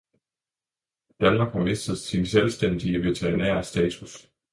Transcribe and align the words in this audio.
Danmark 1.21 1.53
har 1.53 1.59
mistet 1.63 1.97
sin 1.97 2.25
selvstændige 2.25 3.03
veterinære 3.03 3.63
status. 3.63 4.29